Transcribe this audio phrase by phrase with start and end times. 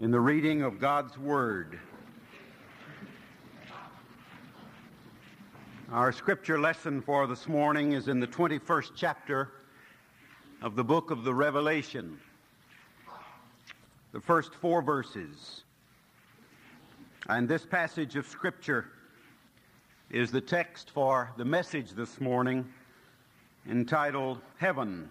[0.00, 1.78] in the reading of God's Word.
[5.92, 9.50] Our scripture lesson for this morning is in the 21st chapter
[10.62, 12.18] of the book of the Revelation,
[14.12, 15.64] the first four verses.
[17.28, 18.86] And this passage of scripture
[20.08, 22.66] is the text for the message this morning
[23.68, 25.10] entitled Heaven,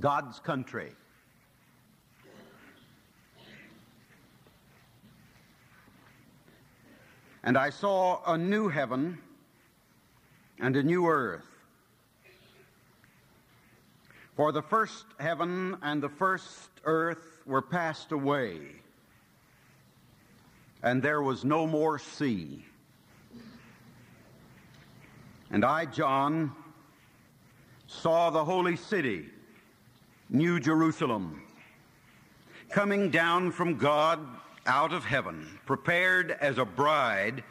[0.00, 0.94] God's Country.
[7.44, 9.18] And I saw a new heaven
[10.58, 11.44] and a new earth.
[14.34, 18.60] For the first heaven and the first earth were passed away,
[20.82, 22.64] and there was no more sea.
[25.50, 26.50] And I, John,
[27.86, 29.26] saw the holy city,
[30.30, 31.42] New Jerusalem,
[32.70, 34.18] coming down from God
[34.66, 37.42] out of heaven, prepared as a bride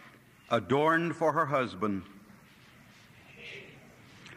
[0.49, 2.03] adorned for her husband.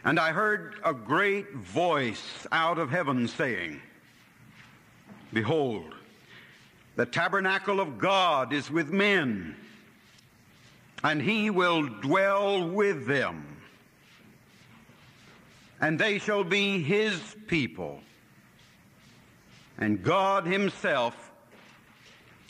[0.03, 3.81] And I heard a great voice out of heaven saying,
[5.33, 5.93] Behold,
[6.95, 9.55] the tabernacle of God is with men,
[11.03, 13.45] and he will dwell with them.
[15.79, 18.01] And they shall be his people,
[19.77, 21.26] and God himself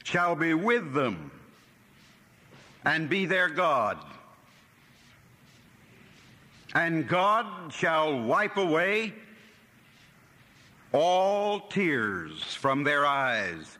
[0.07, 1.29] shall be with them
[2.85, 3.97] and be their God.
[6.73, 9.13] And God shall wipe away
[10.93, 13.77] all tears from their eyes,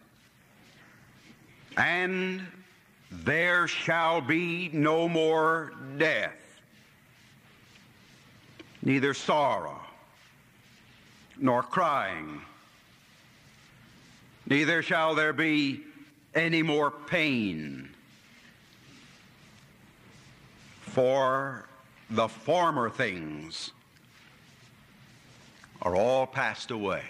[1.78, 2.45] and
[3.09, 6.59] there shall be no more death,
[8.81, 9.80] neither sorrow,
[11.39, 12.42] nor crying,
[14.45, 15.86] neither shall there be
[16.37, 17.89] any more pain.
[20.81, 21.67] For
[22.09, 23.71] the former things
[25.81, 27.03] are all passed away.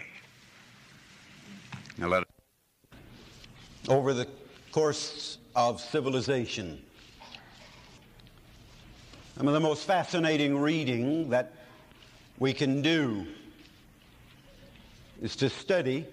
[1.98, 2.24] Now let
[3.88, 4.28] over the
[4.72, 6.82] course of civilization,
[9.38, 11.54] some of the most fascinating reading that
[12.40, 13.26] we can do
[15.22, 16.06] is to study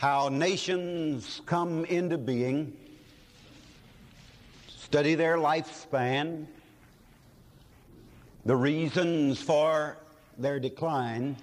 [0.00, 2.74] how nations come into being,
[4.66, 6.46] study their lifespan,
[8.46, 9.98] the reasons for
[10.38, 11.36] their decline,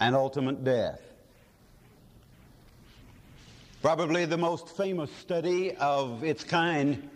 [0.00, 1.00] and ultimate death.
[3.80, 7.08] Probably the most famous study of its kind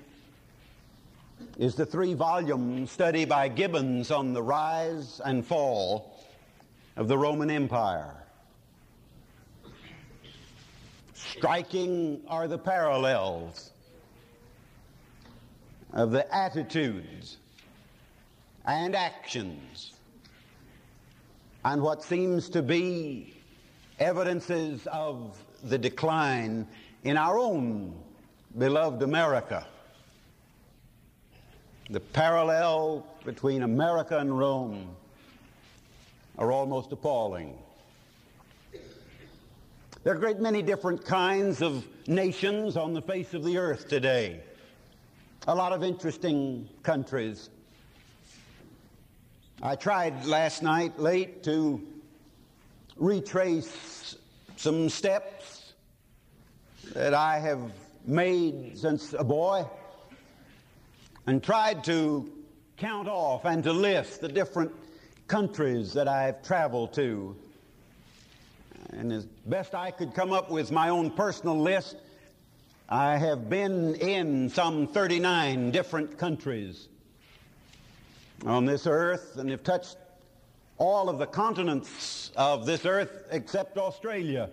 [1.58, 6.24] is the three volume study by Gibbons on the rise and fall
[6.94, 8.25] of the Roman Empire.
[11.36, 13.72] Striking are the parallels
[15.92, 17.36] of the attitudes
[18.64, 19.92] and actions
[21.64, 23.34] and what seems to be
[23.98, 26.66] evidences of the decline
[27.04, 27.94] in our own
[28.56, 29.66] beloved America.
[31.90, 34.88] The parallel between America and Rome
[36.38, 37.58] are almost appalling.
[40.06, 43.88] There are a great many different kinds of nations on the face of the earth
[43.88, 44.40] today.
[45.48, 47.50] A lot of interesting countries.
[49.60, 51.84] I tried last night late to
[52.94, 54.14] retrace
[54.54, 55.72] some steps
[56.92, 57.72] that I have
[58.04, 59.66] made since a boy
[61.26, 62.32] and tried to
[62.76, 64.70] count off and to list the different
[65.26, 67.34] countries that I've traveled to
[68.92, 71.96] and as best I could come up with my own personal list,
[72.88, 76.88] I have been in some 39 different countries
[78.44, 79.96] on this earth and have touched
[80.78, 84.50] all of the continents of this earth except Australia.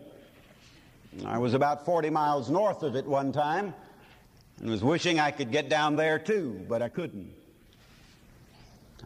[1.26, 3.74] I was about 40 miles north of it one time
[4.60, 7.32] and was wishing I could get down there too, but I couldn't.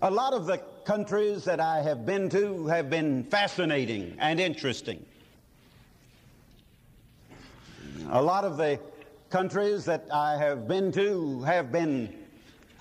[0.01, 5.03] A lot of the countries that I have been to have been fascinating and interesting.
[8.11, 8.79] A lot of the
[9.29, 12.13] countries that I have been to have been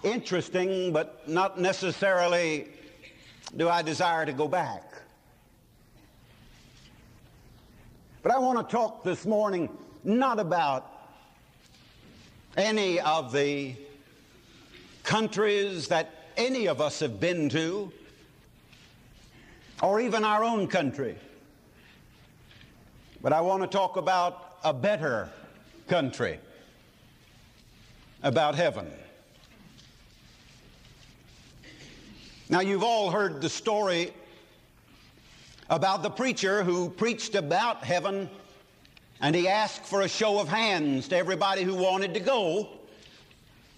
[0.04, 2.68] interesting, but not necessarily
[3.56, 4.82] do I desire to go back.
[8.22, 9.68] But I want to talk this morning
[10.04, 10.92] not about
[12.56, 13.74] any of the
[15.02, 17.92] countries that any of us have been to,
[19.82, 21.16] or even our own country.
[23.22, 25.28] But I want to talk about a better
[25.86, 26.40] country,
[28.24, 28.90] about heaven.
[32.48, 34.12] Now, you've all heard the story
[35.70, 38.28] about the preacher who preached about heaven
[39.20, 42.68] and he asked for a show of hands to everybody who wanted to go.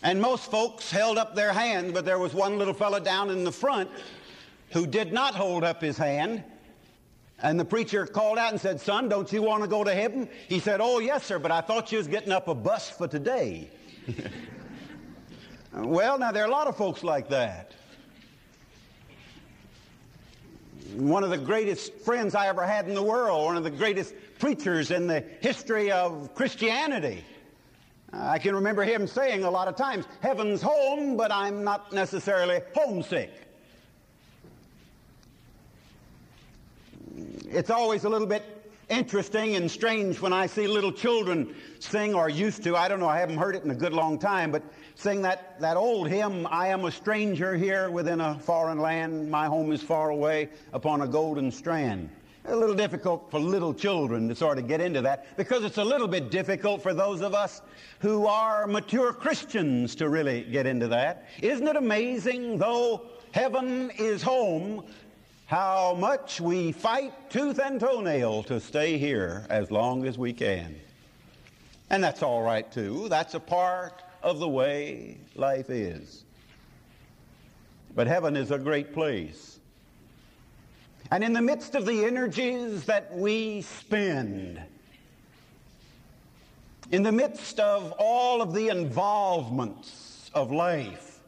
[0.02, 3.44] And most folks held up their hand, but there was one little fellow down in
[3.44, 3.90] the front
[4.70, 6.42] who did not hold up his hand.
[7.40, 10.28] And the preacher called out and said, Son, don't you want to go to heaven?
[10.48, 13.08] He said, Oh, yes, sir, but I thought you was getting up a bus for
[13.08, 13.70] today.
[15.76, 17.72] Uh, well, now, there are a lot of folks like that.
[20.94, 24.14] One of the greatest friends I ever had in the world, one of the greatest
[24.38, 27.22] preachers in the history of Christianity.
[28.14, 32.62] I can remember him saying a lot of times, Heaven's home, but I'm not necessarily
[32.74, 33.47] homesick.
[37.50, 38.42] It's always a little bit
[38.90, 43.08] interesting and strange when I see little children sing, or used to, I don't know,
[43.08, 44.62] I haven't heard it in a good long time, but
[44.96, 49.46] sing that, that old hymn, I am a stranger here within a foreign land, my
[49.46, 52.10] home is far away upon a golden strand.
[52.44, 55.84] A little difficult for little children to sort of get into that because it's a
[55.84, 57.62] little bit difficult for those of us
[58.00, 61.28] who are mature Christians to really get into that.
[61.40, 64.84] Isn't it amazing, though heaven is home,
[65.48, 70.78] how much we fight tooth and toenail to stay here as long as we can?
[71.88, 73.08] And that's all right, too.
[73.08, 76.24] That's a part of the way life is.
[77.94, 79.58] But heaven is a great place.
[81.10, 84.60] And in the midst of the energies that we spend,
[86.92, 91.20] in the midst of all of the involvements of life,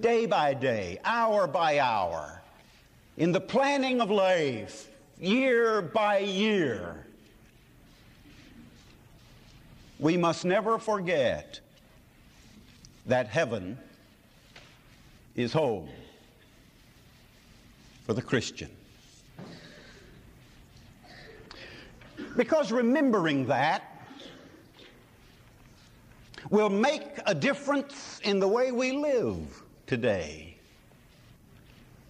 [0.00, 2.39] day by day, hour by hour,
[3.20, 4.88] in the planning of life,
[5.20, 7.04] year by year,
[9.98, 11.60] we must never forget
[13.04, 13.76] that heaven
[15.36, 15.86] is home
[18.06, 18.70] for the Christian.
[22.38, 24.02] Because remembering that
[26.48, 30.56] will make a difference in the way we live today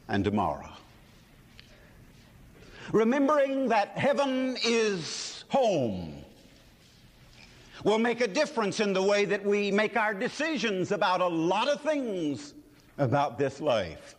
[0.06, 0.71] and tomorrow.
[2.93, 6.25] Remembering that heaven is home
[7.85, 11.69] will make a difference in the way that we make our decisions about a lot
[11.69, 12.55] of things
[12.99, 14.17] about this life.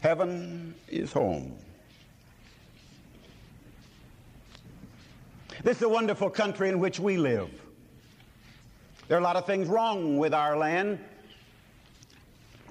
[0.00, 1.56] Heaven is home.
[5.62, 7.50] This is a wonderful country in which we live.
[9.08, 10.98] There are a lot of things wrong with our land.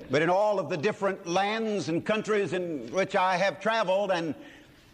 [0.09, 4.35] But in all of the different lands and countries in which I have traveled and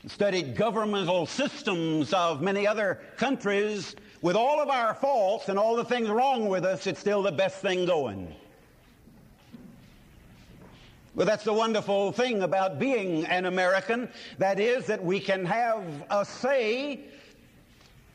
[0.07, 5.85] studied governmental systems of many other countries, with all of our faults and all the
[5.85, 8.33] things wrong with us, it's still the best thing going.
[11.15, 14.09] Well, that's the wonderful thing about being an American.
[14.37, 17.01] That is, that we can have a say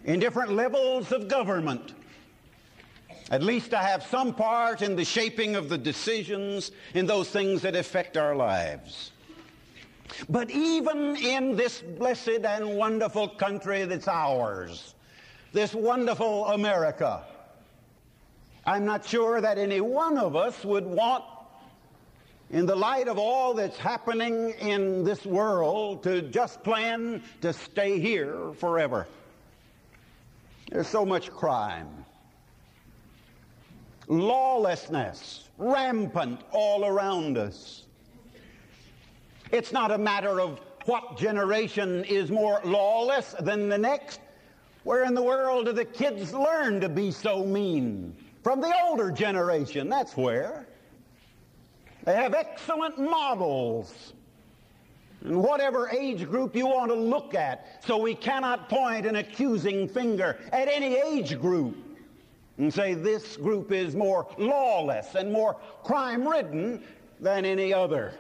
[0.05, 1.95] in different levels of government.
[3.31, 7.63] At least I have some part in the shaping of the decisions in those things
[7.63, 9.13] that affect our lives.
[10.29, 14.95] But even in this blessed and wonderful country that's ours,
[15.53, 17.25] this wonderful America,
[18.67, 21.25] I'm not sure that any one of us would want
[22.51, 27.99] in the light of all that's happening in this world, to just plan to stay
[27.99, 29.09] here forever.
[30.71, 32.04] There's so much crime,
[34.09, 37.85] lawlessness, rampant all around us.
[39.51, 44.21] It's not a matter of what generation is more lawless than the next.
[44.83, 48.15] Where in the world do the kids learn to be so mean?
[48.43, 50.67] From the older generation, that's where.
[52.05, 54.13] They have excellent models
[55.25, 57.83] in whatever age group you want to look at.
[57.87, 61.77] So we cannot point an accusing finger at any age group
[62.59, 66.83] and say this group is more lawless and more crime ridden
[67.21, 68.15] than any other.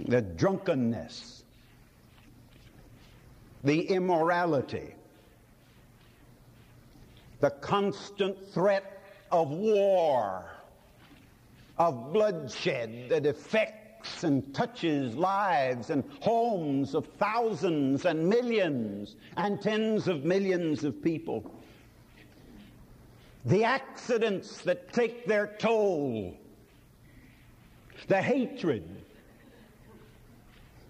[0.00, 1.44] The drunkenness,
[3.64, 4.94] the immorality,
[7.40, 10.44] the constant threat of war
[11.78, 13.81] of bloodshed that affects
[14.22, 21.52] and touches lives and homes of thousands and millions and tens of millions of people.
[23.44, 26.36] The accidents that take their toll,
[28.08, 28.88] the hatred,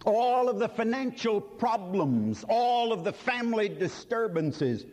[0.04, 4.84] all of the financial problems, all of the family disturbances,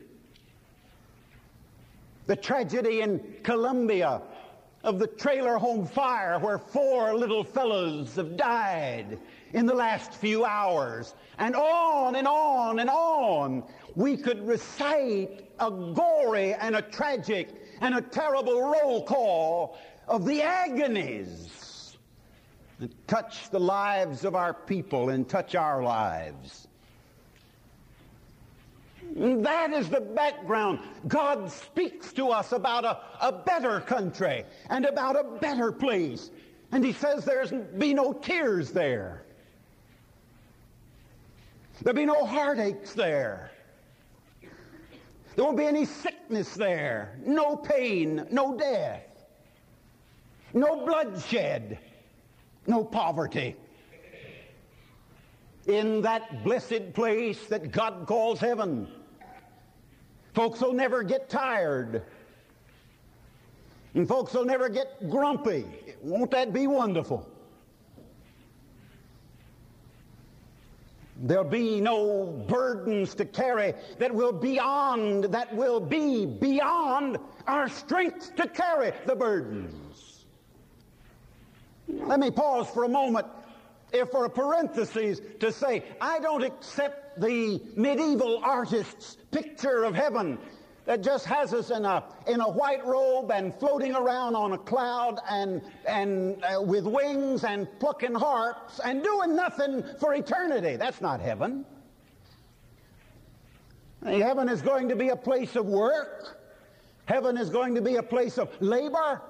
[2.27, 4.21] the tragedy in Colombia
[4.83, 9.19] of the trailer home fire where four little fellows have died
[9.53, 13.63] in the last few hours, and on and on and on.
[13.95, 17.49] We could recite a gory and a tragic
[17.81, 21.97] and a terrible roll call of the agonies
[22.79, 26.68] that touch the lives of our people and touch our lives.
[29.15, 30.79] That is the background.
[31.07, 36.31] God speaks to us about a, a better country and about a better place.
[36.71, 39.23] And he says there's be no tears there.
[41.81, 43.51] There'll be no heartaches there.
[45.35, 49.03] There won't be any sickness there, no pain, no death,
[50.53, 51.79] no bloodshed,
[52.67, 53.55] no poverty.
[55.67, 58.87] In that blessed place that God calls heaven,
[60.33, 62.03] folks will never get tired.
[63.93, 65.65] And folks will never get grumpy.
[66.01, 67.27] Won't that be wonderful?
[71.21, 78.35] There'll be no burdens to carry that will beyond, that will be beyond our strength
[78.37, 80.25] to carry the burdens.
[81.89, 83.25] Let me pause for a moment
[83.91, 90.37] if for a parenthesis to say, I don't accept the medieval artist's picture of heaven
[90.85, 94.57] that just has us in a, in a white robe and floating around on a
[94.57, 100.77] cloud and, and uh, with wings and plucking harps and doing nothing for eternity.
[100.77, 101.63] That's not heaven.
[104.03, 106.39] Heaven is going to be a place of work.
[107.05, 109.21] Heaven is going to be a place of labor.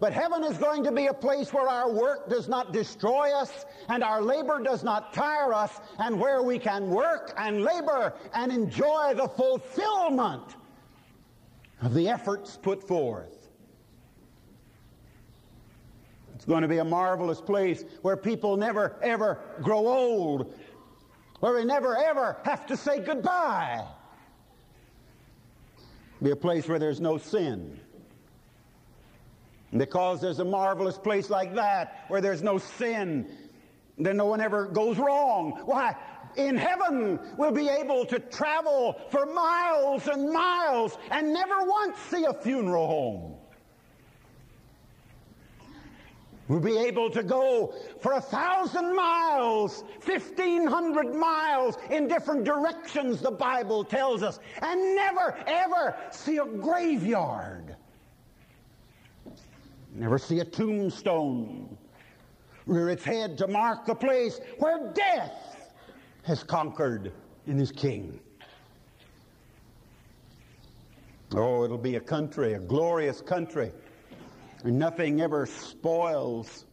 [0.00, 3.66] But heaven is going to be a place where our work does not destroy us
[3.88, 8.52] and our labor does not tire us and where we can work and labor and
[8.52, 10.54] enjoy the fulfillment
[11.82, 13.48] of the efforts put forth.
[16.36, 20.54] It's going to be a marvelous place where people never ever grow old,
[21.40, 23.84] where we never ever have to say goodbye.
[26.22, 27.80] Be a place where there's no sin
[29.76, 33.30] because there's a marvelous place like that where there's no sin,
[33.98, 35.60] then no one ever goes wrong.
[35.64, 35.94] Why?
[36.36, 42.24] In heaven, we'll be able to travel for miles and miles and never once see
[42.24, 43.34] a funeral home.
[46.48, 53.20] We'll be able to go for a thousand miles, fifteen hundred miles in different directions,
[53.20, 57.76] the Bible tells us, and never, ever see a graveyard.
[59.98, 61.76] Never see a tombstone
[62.66, 65.72] rear its head to mark the place where death
[66.22, 67.12] has conquered
[67.48, 68.20] in his king.
[71.34, 73.72] Oh, it'll be a country, a glorious country,
[74.62, 76.64] and nothing ever spoils.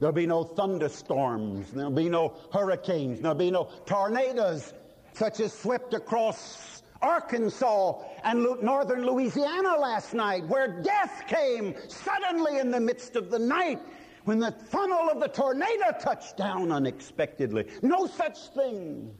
[0.00, 4.72] There'll be no thunderstorms, there'll be no hurricanes, there'll be no tornadoes
[5.12, 12.70] such as swept across Arkansas and northern Louisiana last night, where death came suddenly in
[12.70, 13.80] the midst of the night
[14.24, 17.66] when the funnel of the tornado touched down unexpectedly.
[17.82, 19.14] No such thing.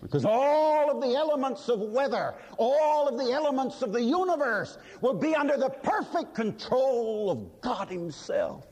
[0.00, 5.14] Because all of the elements of weather, all of the elements of the universe will
[5.14, 8.66] be under the perfect control of God Himself.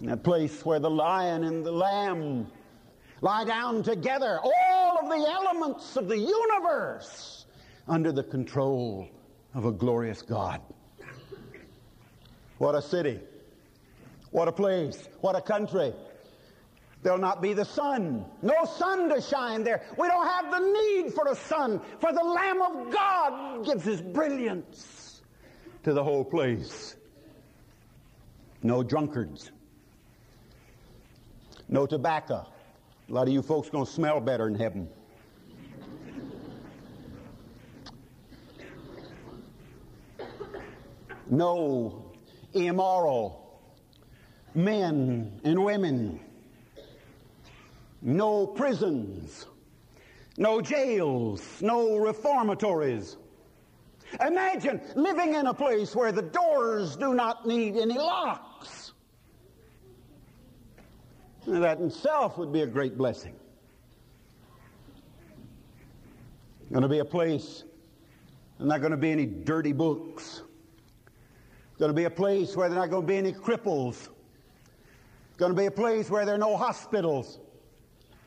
[0.00, 2.46] In that place where the lion and the lamb
[3.20, 7.46] lie down together, all of the elements of the universe
[7.86, 9.08] under the control
[9.54, 10.60] of a glorious God.
[12.58, 13.20] What a city.
[14.30, 15.08] What a place.
[15.20, 15.92] What a country.
[17.02, 18.24] There'll not be the sun.
[18.42, 19.82] No sun to shine there.
[19.96, 24.00] We don't have the need for a sun, for the Lamb of God gives his
[24.00, 25.22] brilliance
[25.84, 26.96] to the whole place.
[28.62, 29.52] No drunkards.
[31.68, 32.46] No tobacco.
[33.08, 34.86] A lot of you folks going to smell better in heaven.
[41.30, 42.12] No
[42.52, 43.62] immoral
[44.54, 46.20] men and women.
[48.02, 49.46] No prisons.
[50.36, 51.42] No jails.
[51.62, 53.16] No reformatories.
[54.26, 58.47] Imagine living in a place where the doors do not need any locks.
[61.48, 63.34] That in itself would be a great blessing.
[66.70, 67.64] Going to be a place,
[68.58, 70.42] there's not going to be any dirty books.
[71.78, 74.08] Going to be a place where there's not going to be any cripples.
[75.28, 77.38] It's going to be a place where there are no hospitals.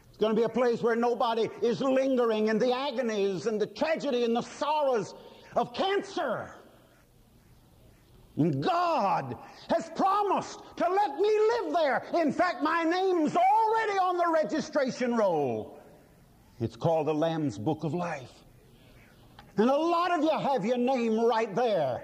[0.09, 3.67] It's going to be a place where nobody is lingering in the agonies and the
[3.67, 5.13] tragedy and the sorrows
[5.55, 6.55] of cancer.
[8.37, 9.37] And God
[9.69, 12.21] has promised to let me live there.
[12.21, 15.79] In fact, my name's already on the registration roll.
[16.59, 18.31] It's called the Lamb's Book of Life.
[19.57, 22.03] And a lot of you have your name right there.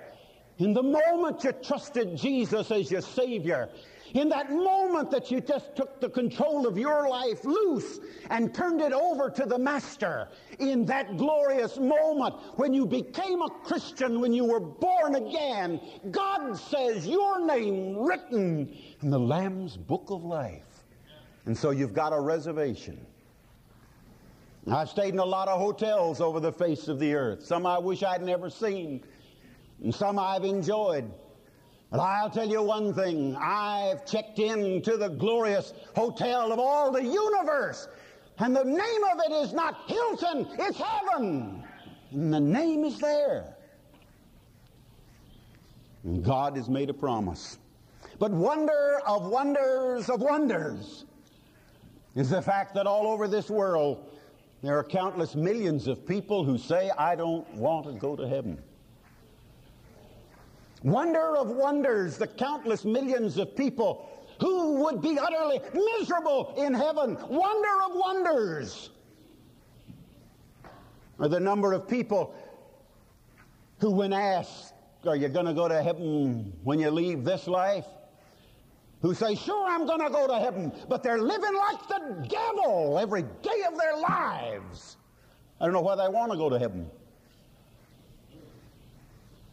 [0.57, 3.69] In the moment you trusted Jesus as your Savior,
[4.13, 7.99] in that moment that you just took the control of your life loose
[8.29, 13.49] and turned it over to the Master, in that glorious moment when you became a
[13.49, 15.79] Christian, when you were born again,
[16.11, 20.63] God says your name written in the Lamb's Book of Life.
[21.45, 23.05] And so you've got a reservation.
[24.69, 27.45] I've stayed in a lot of hotels over the face of the earth.
[27.45, 29.01] Some I wish I'd never seen,
[29.81, 31.09] and some I've enjoyed.
[31.89, 36.91] But I'll tell you one thing I've checked in to the glorious hotel of all
[36.91, 37.87] the universe,
[38.39, 41.63] and the name of it is not Hilton, it's heaven.
[42.11, 43.55] And the name is there.
[46.03, 47.57] And God has made a promise.
[48.19, 51.05] But wonder of wonders of wonders
[52.15, 54.09] is the fact that all over this world
[54.63, 58.61] there are countless millions of people who say, I don't want to go to heaven.
[60.83, 67.17] Wonder of wonders, the countless millions of people who would be utterly miserable in heaven.
[67.29, 68.89] Wonder of wonders
[71.19, 72.35] are the number of people
[73.79, 74.73] who, when asked,
[75.05, 77.85] Are you going to go to heaven when you leave this life?
[79.01, 82.97] who say, Sure, I'm going to go to heaven, but they're living like the devil
[82.99, 84.97] every day of their lives.
[85.59, 86.89] I don't know why they want to go to heaven.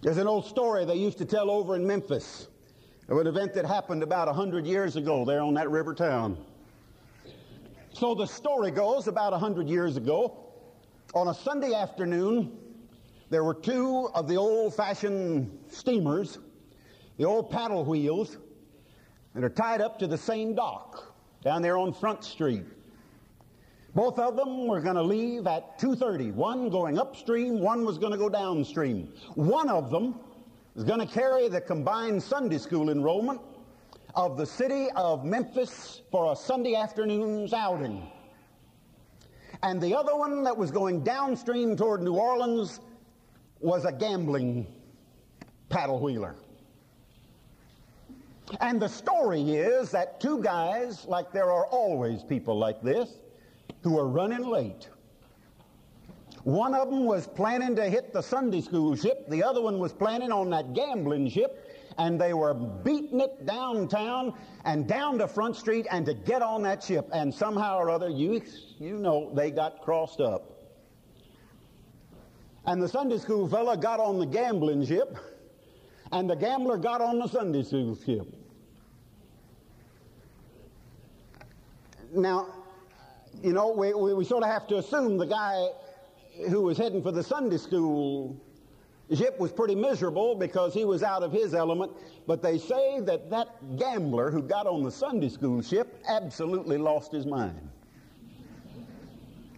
[0.05, 2.49] There's an old story they used to tell over in Memphis
[3.09, 6.37] of an event that happened about 100 years ago there on that river town.
[7.95, 10.37] So the story goes about 100 years ago,
[11.15, 12.53] on a Sunday afternoon,
[13.31, 16.39] there were two of the old fashioned steamers,
[17.17, 18.37] the old paddle wheels,
[19.35, 22.67] that are tied up to the same dock down there on Front Street.
[23.95, 26.35] Both of them were going to leave at 2.30.
[26.35, 29.13] One going upstream, one was going to go downstream.
[29.35, 30.19] One of them
[30.75, 33.41] was going to carry the combined Sunday school enrollment
[34.17, 38.11] of the city of Memphis for a Sunday afternoon's outing.
[39.63, 42.81] And the other one that was going downstream toward New Orleans
[43.61, 44.67] was a gambling
[45.69, 46.35] paddle wheeler.
[48.61, 53.09] And the story is that two guys, like there are always people like this,
[53.83, 54.89] who were running late.
[56.45, 59.93] One of them was planning to hit the Sunday school ship, the other one was
[59.93, 65.57] planning on that gambling ship, and they were beating it downtown and down to Front
[65.57, 67.09] Street and to get on that ship.
[67.13, 68.43] And somehow or other, you,
[68.79, 70.51] you know, they got crossed up.
[72.67, 75.17] And the Sunday school fella got on the gambling ship
[76.13, 78.27] and the gambler got on the Sunday school ship.
[82.13, 82.47] Now,
[83.45, 85.69] you know, we, we, we, sort of have to assume the guy
[86.49, 88.41] who was heading for the Sunday school
[89.15, 91.93] ship was pretty miserable because he was out of his element.
[92.27, 97.13] But they say that that gambler who got on the Sunday school ship absolutely lost
[97.13, 97.69] his mind.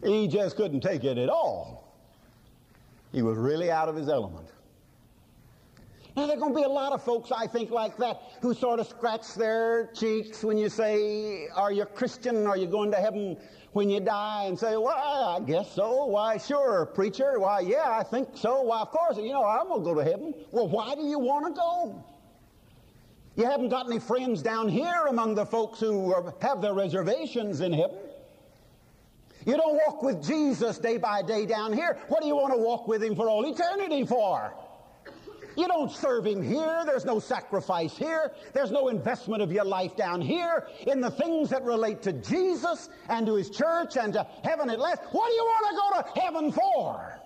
[0.03, 1.95] He just couldn't take it at all.
[3.13, 4.49] He was really out of his element.
[6.17, 8.55] Now, there are going to be a lot of folks, I think, like that, who
[8.55, 12.47] sort of scratch their cheeks when you say, Are you Christian?
[12.47, 13.37] Are you going to heaven
[13.73, 14.45] when you die?
[14.47, 16.07] And say, Well, I guess so.
[16.07, 17.39] Why, sure, preacher.
[17.39, 18.63] Why, yeah, I think so.
[18.63, 20.33] Why, of course, you know, I'm going to go to heaven.
[20.53, 22.03] Well, why do you want to go?
[23.37, 27.61] You haven't got any friends down here among the folks who are, have their reservations
[27.61, 27.99] in heaven.
[29.45, 31.99] You don't walk with Jesus day by day down here.
[32.09, 34.55] What do you want to walk with him for all eternity for?
[35.57, 36.83] You don't serve Him here.
[36.85, 38.33] There's no sacrifice here.
[38.53, 42.89] There's no investment of your life down here in the things that relate to Jesus
[43.09, 45.03] and to His church and to heaven at last.
[45.13, 47.21] What do you want to go to heaven for?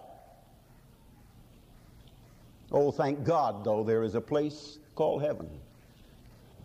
[2.72, 5.48] Oh, thank God, though, there is a place called heaven.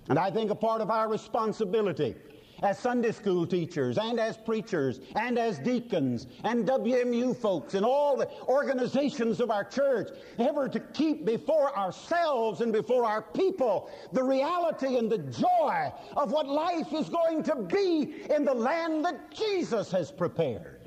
[0.08, 2.16] And I think a part of our responsibility
[2.64, 8.18] as Sunday school teachers and as preachers and as deacons and WMU folks and all
[8.18, 14.24] the organizations of our church ever to keep before ourselves and before our people the
[14.24, 19.32] reality and the joy of what life is going to be in the land that
[19.32, 20.86] Jesus has prepared.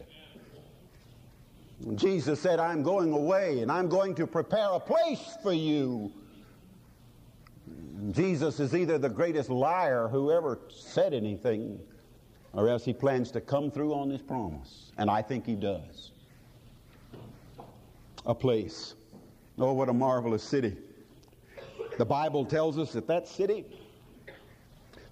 [1.94, 6.12] Jesus said, I'm going away and I'm going to prepare a place for you.
[8.18, 11.78] Jesus is either the greatest liar who ever said anything,
[12.52, 14.90] or else he plans to come through on his promise.
[14.98, 16.10] And I think he does.
[18.26, 18.96] A place.
[19.56, 20.76] Oh, what a marvelous city.
[21.96, 23.64] The Bible tells us that that city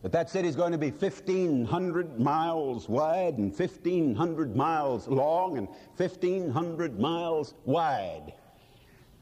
[0.02, 5.68] that that city is going to be 1,500 miles wide and 1,500 miles long and
[5.96, 8.32] 1,500 miles wide.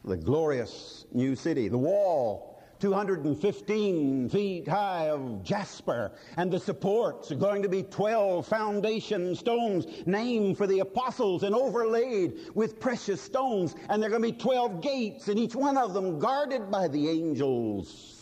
[0.06, 1.68] The glorious new city.
[1.68, 2.53] The wall
[2.84, 9.86] 215 feet high of jasper, and the supports are going to be 12 foundation stones
[10.04, 14.38] named for the apostles and overlaid with precious stones, and there are going to be
[14.38, 18.13] 12 gates, and each one of them guarded by the angels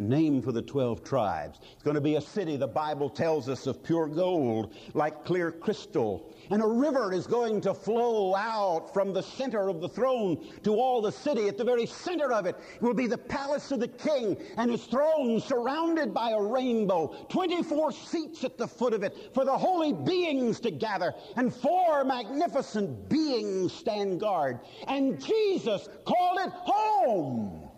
[0.00, 1.60] name for the 12 tribes.
[1.72, 5.52] It's going to be a city, the Bible tells us, of pure gold, like clear
[5.52, 6.34] crystal.
[6.50, 10.74] And a river is going to flow out from the center of the throne to
[10.74, 11.46] all the city.
[11.46, 14.84] At the very center of it will be the palace of the king and his
[14.84, 17.14] throne surrounded by a rainbow.
[17.28, 21.14] 24 seats at the foot of it for the holy beings to gather.
[21.36, 24.58] And four magnificent beings stand guard.
[24.88, 27.69] And Jesus called it home.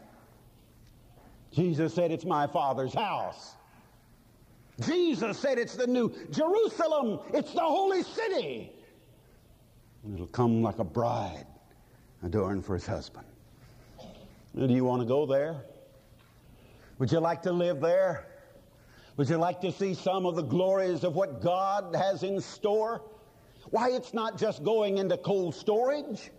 [1.52, 3.54] Jesus said, It's my Father's house.
[4.80, 8.72] Jesus said, It's the new Jerusalem, it's the holy city.
[10.04, 11.46] And it'll come like a bride
[12.22, 13.26] adorned for his husband.
[14.54, 15.62] Do you want to go there?
[16.98, 18.26] Would you like to live there?
[19.16, 23.02] Would you like to see some of the glories of what God has in store?
[23.70, 26.30] Why, it's not just going into cold storage.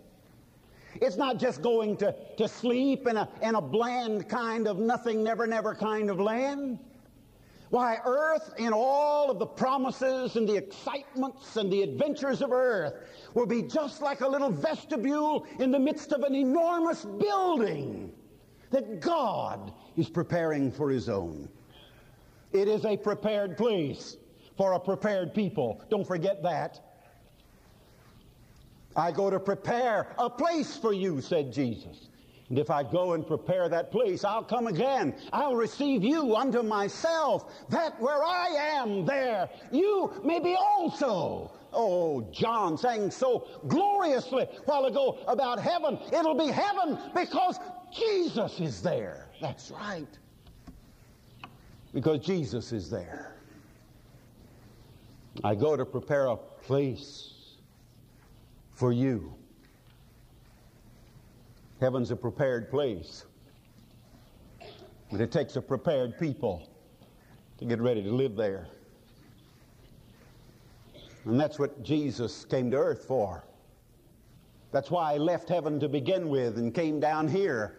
[1.00, 5.22] It's not just going to, to sleep in a, in a bland kind of nothing,
[5.22, 6.78] never, never kind of land.
[7.70, 12.94] Why, earth, in all of the promises and the excitements and the adventures of earth,
[13.34, 18.12] will be just like a little vestibule in the midst of an enormous building
[18.70, 21.48] that God is preparing for His own.
[22.52, 24.16] It is a prepared place
[24.56, 25.82] for a prepared people.
[25.90, 26.93] Don't forget that.
[28.96, 32.08] I go to prepare a place for you, said Jesus.
[32.48, 35.14] And if I go and prepare that place, I'll come again.
[35.32, 38.48] I'll receive you unto myself, that where I
[38.82, 41.50] am there, you may be also.
[41.72, 45.98] Oh, John sang so gloriously while ago about heaven.
[46.12, 47.58] It'll be heaven because
[47.96, 49.26] Jesus is there.
[49.40, 50.06] That's right.
[51.92, 53.34] Because Jesus is there.
[55.42, 57.33] I go to prepare a place
[58.74, 59.32] for you.
[61.80, 63.24] Heaven's a prepared place,
[65.10, 66.68] but it takes a prepared people
[67.58, 68.66] to get ready to live there.
[71.24, 73.44] And that's what Jesus came to earth for.
[74.72, 77.78] That's why he left heaven to begin with and came down here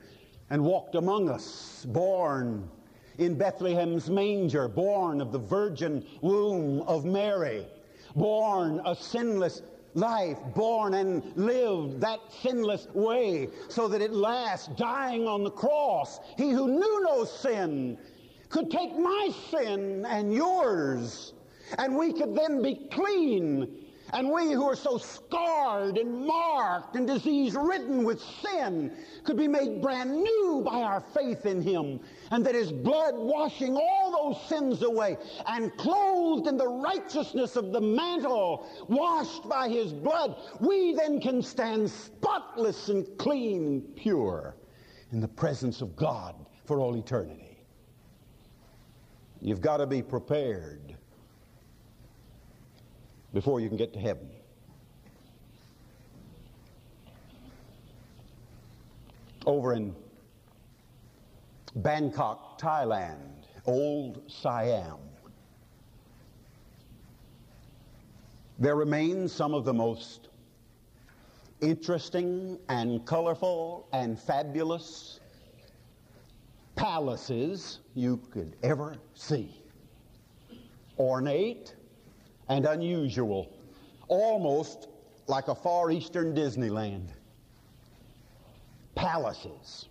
[0.50, 2.70] and walked among us, born
[3.18, 7.66] in Bethlehem's manger, born of the virgin womb of Mary,
[8.16, 9.62] born a sinless
[9.96, 16.20] life, born and lived that sinless way so that at last, dying on the cross,
[16.38, 17.98] he who knew no sin
[18.50, 21.34] could take my sin and yours,
[21.80, 27.08] and we could then be clean and we who are so scarred and marked and
[27.08, 28.92] disease ridden with sin
[29.24, 32.00] could be made brand new by our faith in Him.
[32.36, 35.16] And that His blood washing all those sins away
[35.48, 41.42] and clothed in the righteousness of the mantle washed by His blood, we then can
[41.42, 44.54] stand spotless and clean and pure
[45.14, 47.58] in the presence of God for all eternity.
[49.40, 50.94] You've got to be prepared
[53.34, 54.30] before you can get to heaven.
[59.46, 59.96] Over in
[61.76, 64.98] Bangkok, Thailand, old Siam,
[68.58, 70.30] there remain some of the most
[71.62, 75.20] interesting and colorful and fabulous
[76.76, 79.62] palaces you could ever see.
[80.98, 81.76] Ornate,
[82.48, 83.52] and unusual,
[84.08, 84.88] almost
[85.28, 87.08] like a Far Eastern Disneyland.
[88.94, 89.90] Palaces.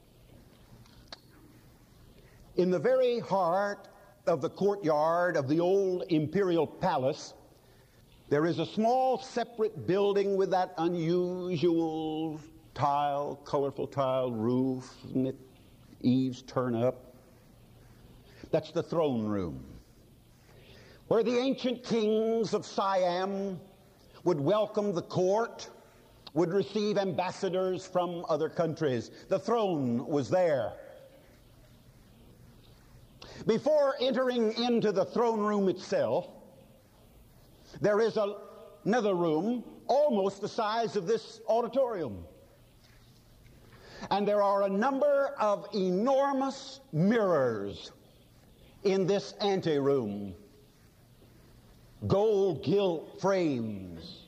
[2.56, 3.88] In the very heart
[4.26, 7.34] of the courtyard of the old imperial palace,
[8.28, 12.40] there is a small separate building with that unusual
[12.74, 15.36] tile, colorful tile roof, and it,
[16.02, 17.14] eaves turn up.
[18.50, 19.64] That's the throne room
[21.08, 23.60] where the ancient kings of Siam
[24.24, 25.68] would welcome the court,
[26.32, 29.10] would receive ambassadors from other countries.
[29.28, 30.72] The throne was there.
[33.46, 36.28] Before entering into the throne room itself,
[37.80, 38.36] there is a,
[38.84, 42.24] another room almost the size of this auditorium.
[44.10, 47.90] And there are a number of enormous mirrors
[48.84, 50.34] in this anteroom.
[52.06, 54.26] Gold gilt frames,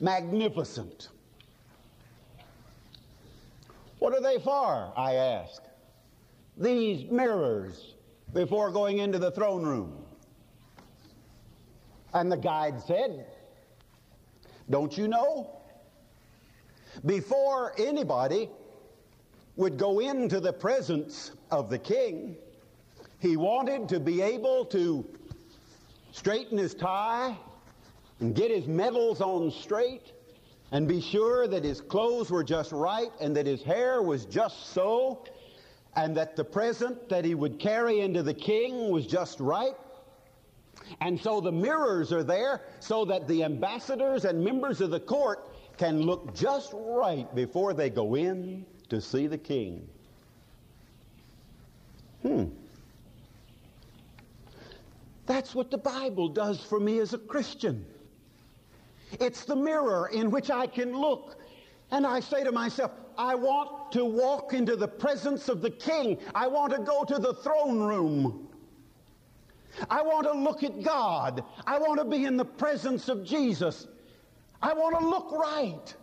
[0.00, 1.08] magnificent.
[3.98, 5.62] What are they for, I ask?
[6.58, 7.93] These mirrors
[8.34, 10.04] before going into the throne room.
[12.12, 13.26] And the guide said,
[14.68, 15.60] Don't you know?
[17.06, 18.50] Before anybody
[19.56, 22.36] would go into the presence of the king,
[23.20, 25.06] he wanted to be able to
[26.12, 27.36] straighten his tie
[28.20, 30.12] and get his medals on straight
[30.70, 34.72] and be sure that his clothes were just right and that his hair was just
[34.72, 35.24] so
[35.96, 39.74] and that the present that he would carry into the king was just right.
[41.00, 45.48] And so the mirrors are there so that the ambassadors and members of the court
[45.78, 49.88] can look just right before they go in to see the king.
[52.22, 52.44] Hmm.
[55.26, 57.84] That's what the Bible does for me as a Christian.
[59.20, 61.38] It's the mirror in which I can look.
[61.94, 66.18] And I say to myself, I want to walk into the presence of the king.
[66.34, 68.48] I want to go to the throne room.
[69.88, 71.44] I want to look at God.
[71.68, 73.86] I want to be in the presence of Jesus.
[74.60, 75.94] I want to look right.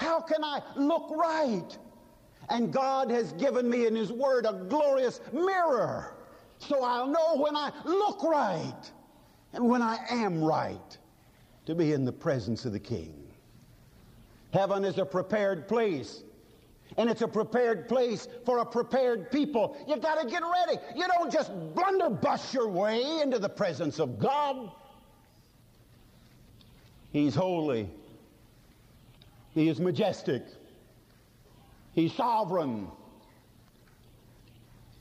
[0.00, 1.78] How can I look right?
[2.48, 6.16] And God has given me in His Word a glorious mirror
[6.58, 8.90] so I'll know when I look right
[9.52, 10.98] and when I am right
[11.66, 13.29] to be in the presence of the King.
[14.52, 16.22] Heaven is a prepared place.
[16.96, 19.76] And it's a prepared place for a prepared people.
[19.86, 20.80] You've got to get ready.
[20.96, 24.72] You don't just blunderbuss your way into the presence of God.
[27.12, 27.88] He's holy.
[29.52, 30.42] He is majestic.
[31.92, 32.88] He's sovereign.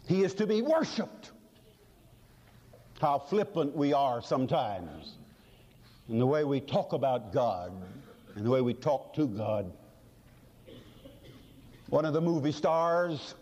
[0.08, 1.32] He is to be worshiped.
[3.00, 5.16] How flippant we are sometimes
[6.10, 7.72] in the way we talk about God
[8.40, 9.70] and the way we talk to God.
[11.90, 13.36] One of the movie stars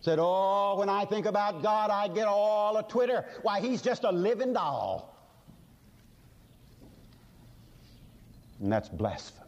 [0.00, 3.24] said, Oh, when I think about God, I get all a Twitter.
[3.42, 5.16] Why, he's just a living doll.
[8.60, 9.46] And that's blasphemy.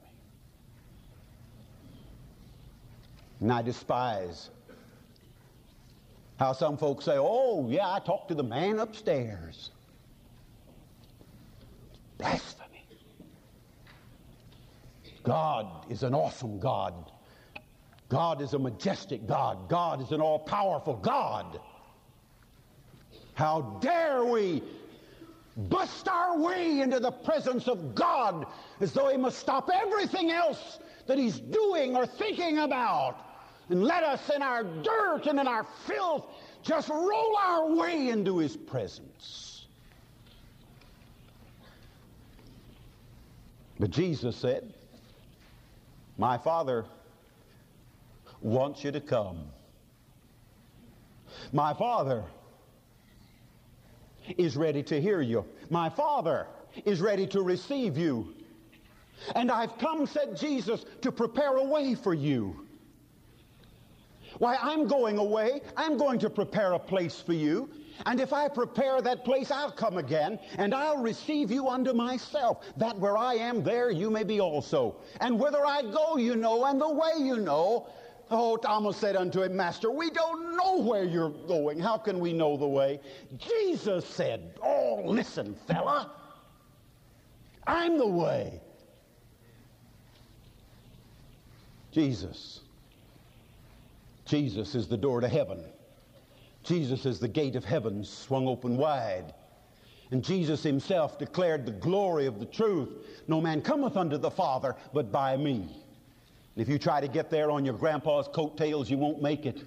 [3.40, 4.50] And I despise
[6.38, 9.70] how some folks say, Oh, yeah, I talked to the man upstairs.
[12.18, 12.55] Blasphemy.
[15.26, 17.10] God is an awesome God.
[18.08, 19.68] God is a majestic God.
[19.68, 21.60] God is an all powerful God.
[23.34, 24.62] How dare we
[25.56, 28.46] bust our way into the presence of God
[28.80, 33.16] as though He must stop everything else that He's doing or thinking about
[33.68, 36.24] and let us in our dirt and in our filth
[36.62, 39.66] just roll our way into His presence.
[43.80, 44.72] But Jesus said,
[46.18, 46.84] My Father
[48.40, 49.44] wants you to come.
[51.52, 52.24] My Father
[54.38, 55.44] is ready to hear you.
[55.70, 56.46] My Father
[56.84, 58.34] is ready to receive you.
[59.34, 62.66] And I've come, said Jesus, to prepare a way for you.
[64.38, 65.62] Why, I'm going away.
[65.76, 67.70] I'm going to prepare a place for you.
[68.04, 72.64] And if I prepare that place, I'll come again, and I'll receive you unto myself,
[72.76, 74.96] that where I am, there you may be also.
[75.20, 77.88] And whither I go, you know, and the way you know.
[78.30, 81.78] Oh, Thomas said unto him, Master, we don't know where you're going.
[81.78, 83.00] How can we know the way?
[83.38, 86.10] Jesus said, Oh, listen, fella.
[87.66, 88.60] I'm the way.
[91.92, 92.60] Jesus.
[94.26, 95.64] Jesus is the door to heaven.
[96.66, 99.32] Jesus is the gate of heaven swung open wide.
[100.10, 102.90] And Jesus himself declared the glory of the truth.
[103.26, 105.68] No man cometh unto the Father but by me.
[106.54, 109.62] And if you try to get there on your grandpa's coattails, you won't make it.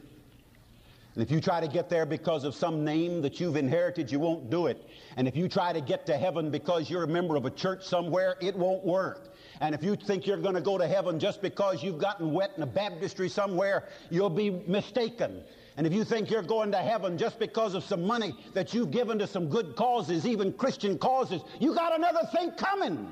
[1.15, 4.19] And if you try to get there because of some name that you've inherited, you
[4.19, 4.88] won't do it.
[5.17, 7.83] And if you try to get to heaven because you're a member of a church
[7.83, 9.33] somewhere, it won't work.
[9.59, 12.51] And if you think you're going to go to heaven just because you've gotten wet
[12.55, 15.43] in a baptistry somewhere, you'll be mistaken.
[15.80, 18.92] And if you think you're going to heaven just because of some money that you've
[18.92, 23.10] given to some good causes, even Christian causes, you got another thing coming.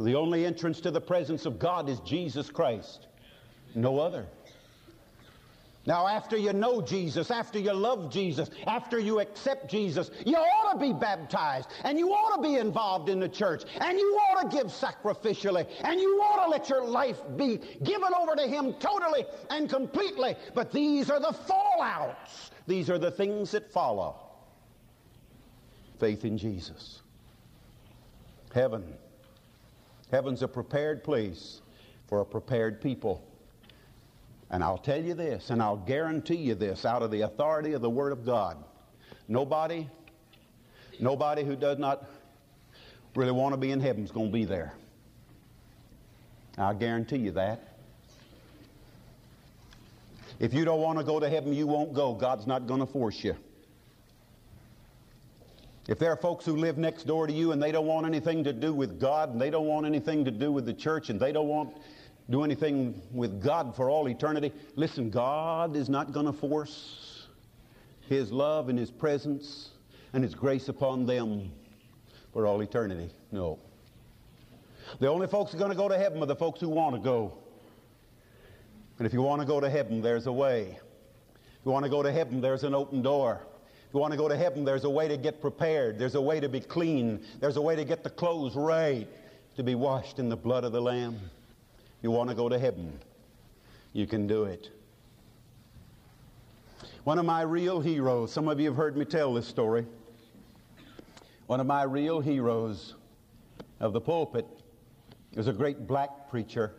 [0.00, 3.06] The only entrance to the presence of God is Jesus Christ,
[3.74, 4.24] no other.
[5.86, 10.72] Now, after you know Jesus, after you love Jesus, after you accept Jesus, you ought
[10.72, 14.50] to be baptized and you ought to be involved in the church and you ought
[14.50, 18.74] to give sacrificially and you ought to let your life be given over to Him
[18.80, 20.34] totally and completely.
[20.54, 24.16] But these are the fallouts, these are the things that follow
[26.00, 27.02] faith in Jesus.
[28.52, 28.84] Heaven.
[30.10, 31.60] Heaven's a prepared place
[32.08, 33.22] for a prepared people.
[34.50, 37.82] And I'll tell you this, and I'll guarantee you this out of the authority of
[37.82, 38.56] the Word of God.
[39.28, 39.88] Nobody,
[41.00, 42.04] nobody who does not
[43.16, 44.72] really want to be in heaven is going to be there.
[46.58, 47.60] I'll guarantee you that.
[50.38, 52.14] If you don't want to go to heaven, you won't go.
[52.14, 53.34] God's not going to force you.
[55.88, 58.42] If there are folks who live next door to you and they don't want anything
[58.44, 61.20] to do with God and they don't want anything to do with the church and
[61.20, 61.76] they don't want
[62.28, 64.52] do anything with God for all eternity.
[64.74, 67.26] Listen, God is not going to force
[68.08, 69.70] His love and His presence
[70.12, 71.52] and His grace upon them
[72.32, 73.10] for all eternity.
[73.30, 73.58] No.
[75.00, 76.96] The only folks who are going to go to heaven are the folks who want
[76.96, 77.32] to go.
[78.98, 80.78] And if you want to go to heaven, there's a way.
[81.34, 83.40] If you want to go to heaven, there's an open door.
[83.88, 85.98] If you want to go to heaven, there's a way to get prepared.
[85.98, 87.24] There's a way to be clean.
[87.40, 89.06] There's a way to get the clothes right,
[89.56, 91.20] to be washed in the blood of the Lamb.
[92.02, 92.98] You want to go to heaven,
[93.92, 94.70] you can do it.
[97.04, 99.86] One of my real heroes, some of you have heard me tell this story.
[101.46, 102.94] One of my real heroes
[103.78, 104.46] of the pulpit
[105.36, 106.72] is a great black preacher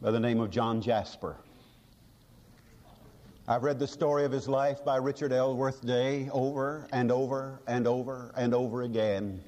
[0.00, 1.36] by the name of John Jasper.
[3.46, 7.86] I've read the story of his life by Richard Ellsworth Day over and over and
[7.86, 9.42] over and over again.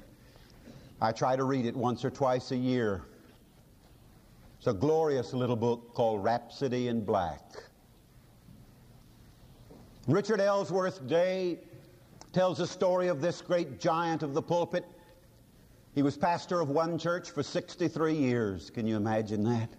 [1.01, 3.01] I try to read it once or twice a year.
[4.63, 7.41] It's a glorious little book called Rhapsody in Black.
[10.07, 11.59] Richard Ellsworth Day
[12.31, 14.85] tells the story of this great giant of the pulpit.
[15.93, 18.69] He was pastor of one church for 63 years.
[18.69, 19.69] Can you imagine that?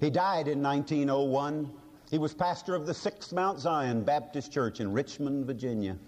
[0.00, 1.70] He died in 1901.
[2.10, 5.98] He was pastor of the Sixth Mount Zion Baptist Church in Richmond, Virginia.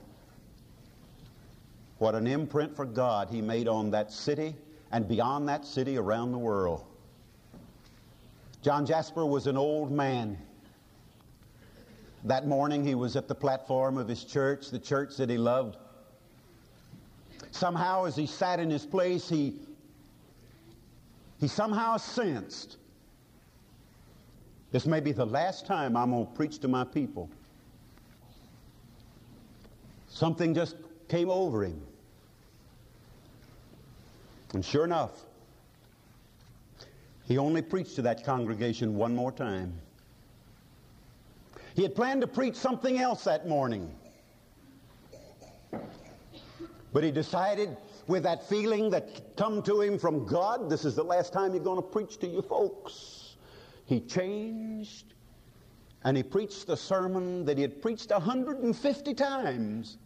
[1.98, 4.56] What an imprint for God he made on that city
[4.92, 6.84] and beyond that city around the world.
[8.62, 10.38] John Jasper was an old man.
[12.24, 15.76] That morning he was at the platform of his church, the church that he loved.
[17.50, 19.54] Somehow, as he sat in his place, he,
[21.40, 22.76] he somehow sensed
[24.72, 27.28] this may be the last time I'm going to preach to my people.
[30.08, 30.76] Something just
[31.08, 31.80] came over him.
[34.52, 35.24] And sure enough,
[37.24, 39.72] he only preached to that congregation one more time.
[41.74, 43.90] He had planned to preach something else that morning.
[46.92, 51.04] But he decided with that feeling that come to him from God, this is the
[51.04, 53.36] last time you're going to preach to you folks.
[53.86, 55.14] He changed
[56.04, 59.98] and he preached the sermon that he had preached 150 times.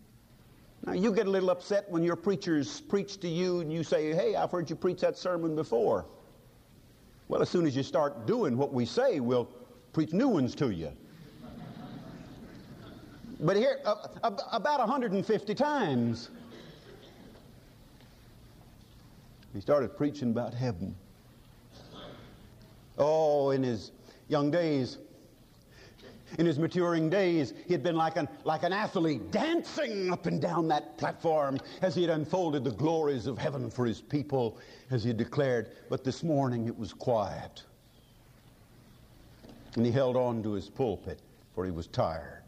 [0.86, 4.14] Now, you get a little upset when your preachers preach to you and you say,
[4.14, 6.06] Hey, I've heard you preach that sermon before.
[7.26, 9.48] Well, as soon as you start doing what we say, we'll
[9.92, 10.92] preach new ones to you.
[13.40, 16.30] but here, uh, about 150 times,
[19.52, 20.94] he started preaching about heaven.
[22.96, 23.90] Oh, in his
[24.28, 24.98] young days,
[26.38, 30.40] in his maturing days, he had been like an, like an athlete dancing up and
[30.40, 34.58] down that platform as he had unfolded the glories of heaven for his people,
[34.90, 35.72] as he had declared.
[35.88, 37.62] But this morning it was quiet.
[39.76, 41.20] And he held on to his pulpit,
[41.54, 42.42] for he was tired.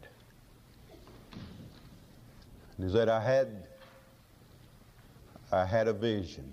[2.77, 3.67] And he said, I had,
[5.51, 6.51] I had a vision.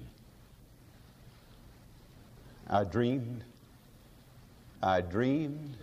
[2.68, 3.44] I dreamed.
[4.82, 5.76] I dreamed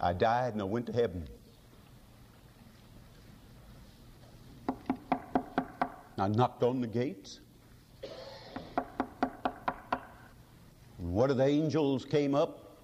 [0.00, 1.28] I died and I went to heaven.
[6.18, 7.40] I knocked on the gates.
[10.98, 12.76] One of the angels came up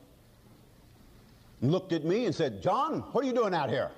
[1.61, 3.91] and looked at me and said, John, what are you doing out here?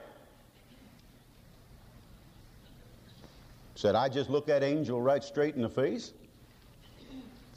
[3.75, 6.13] Said, I just looked that angel right straight in the face.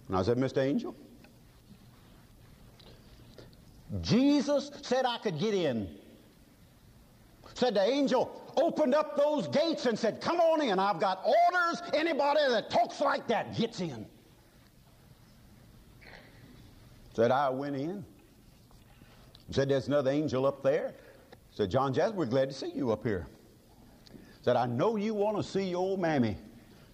[0.07, 0.57] And I said, Mr.
[0.57, 0.95] Angel,
[3.99, 5.89] Jesus said I could get in.
[7.53, 10.79] Said the angel opened up those gates and said, Come on in.
[10.79, 11.81] I've got orders.
[11.93, 14.05] Anybody that talks like that gets in.
[17.13, 18.05] Said I went in.
[19.51, 20.93] Said, There's another angel up there.
[21.53, 23.27] Said, John Jasper, we're glad to see you up here.
[24.41, 26.37] Said, I know you want to see your old mammy.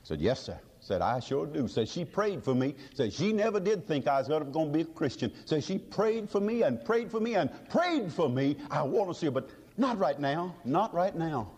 [0.01, 0.59] Said, Yes, sir.
[0.87, 1.67] Said, I sure do.
[1.67, 2.73] Said, she prayed for me.
[2.93, 5.33] Said, she never did think I was ever going to be a Christian.
[5.43, 8.55] Said, she prayed for me and prayed for me and prayed for me.
[8.71, 10.55] I want to see her, but not right now.
[10.63, 11.51] Not right now.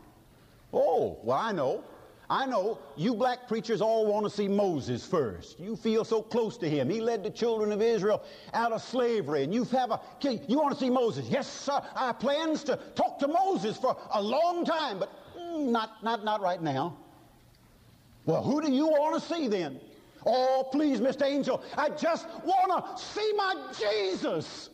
[0.74, 1.84] Oh, well, I know.
[2.28, 5.60] I know you black preachers all want to see Moses first.
[5.60, 6.90] You feel so close to him.
[6.90, 8.24] He led the children of Israel
[8.56, 11.28] out of slavery, and you have a you want to see Moses.
[11.30, 11.80] Yes, sir.
[11.96, 16.42] I plans to talk to Moses for a long time, but mm, not not not
[16.42, 16.98] right now.
[18.30, 19.80] Well, who do you want to see then?
[20.24, 21.24] Oh, please, Mr.
[21.24, 24.70] Angel, I just want to see my Jesus.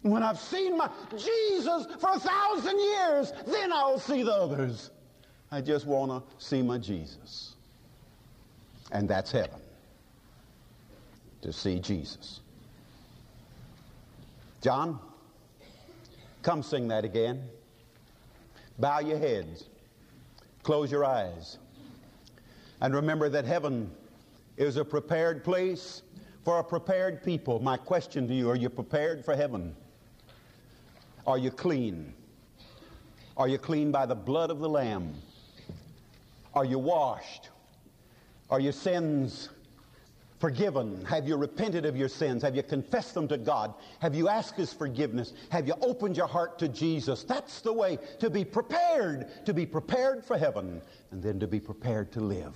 [0.00, 4.92] When I've seen my Jesus for a thousand years, then I'll see the others.
[5.52, 7.54] I just want to see my Jesus.
[8.92, 9.60] And that's heaven.
[11.42, 12.40] To see Jesus.
[14.62, 14.98] John,
[16.42, 17.46] come sing that again.
[18.78, 19.64] Bow your heads.
[20.62, 21.58] Close your eyes.
[22.80, 23.90] And remember that heaven
[24.56, 26.02] is a prepared place
[26.44, 27.60] for a prepared people.
[27.60, 29.74] My question to you are you prepared for heaven?
[31.26, 32.12] Are you clean?
[33.36, 35.14] Are you clean by the blood of the Lamb?
[36.54, 37.48] Are you washed?
[38.50, 39.48] Are your sins
[40.44, 41.02] forgiven?
[41.06, 42.42] Have you repented of your sins?
[42.42, 43.72] Have you confessed them to God?
[44.00, 45.32] Have you asked His forgiveness?
[45.48, 47.22] Have you opened your heart to Jesus?
[47.22, 50.82] That's the way to be prepared, to be prepared for heaven,
[51.12, 52.54] and then to be prepared to live.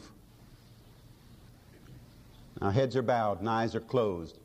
[2.61, 4.39] Now, heads are bowed and eyes are closed,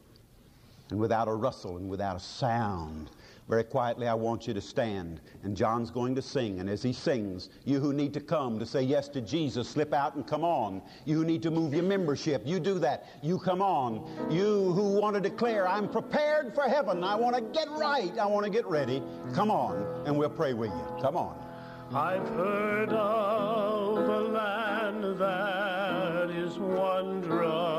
[0.89, 3.09] and without a rustle and without a sound,
[3.47, 5.21] very quietly, I want you to stand.
[5.43, 6.59] And John's going to sing.
[6.59, 9.93] And as he sings, you who need to come to say yes to Jesus, slip
[9.93, 10.81] out and come on.
[11.05, 13.05] You who need to move your membership, you do that.
[13.21, 14.07] You come on.
[14.31, 17.03] You who want to declare, I'm prepared for heaven.
[17.03, 18.17] I want to get right.
[18.17, 19.01] I want to get ready.
[19.33, 20.97] Come on, and we'll pray with you.
[21.01, 21.37] Come on.
[21.93, 27.72] I've heard of a land that is wondrously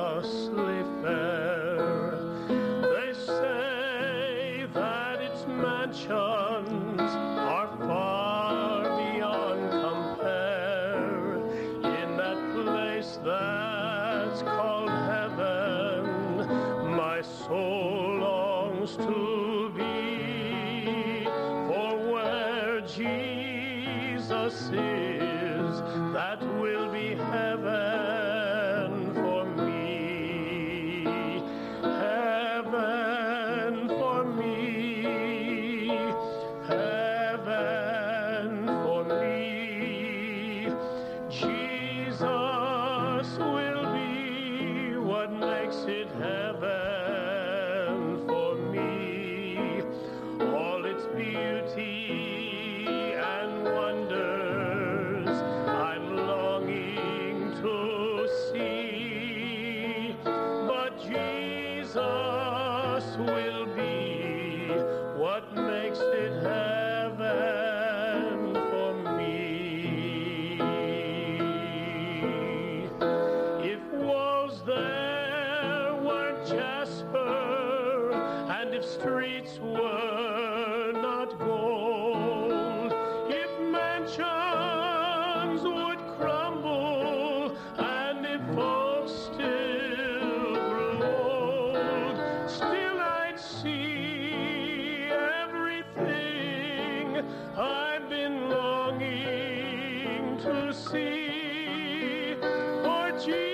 [103.25, 103.54] Jesus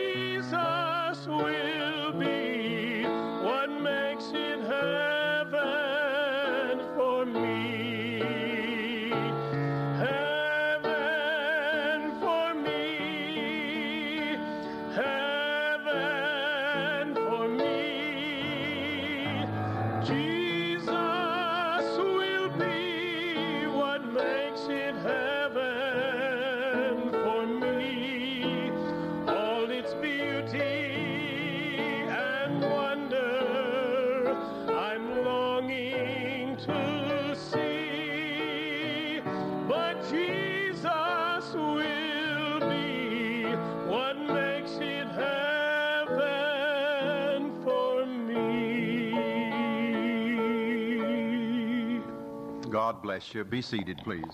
[53.03, 53.45] Bless you.
[53.45, 54.25] Be seated, please.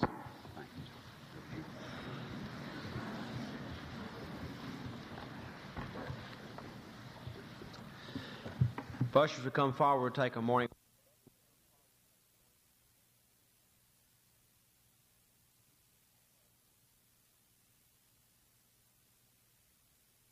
[9.01, 10.69] If ushers would come forward, take a morning.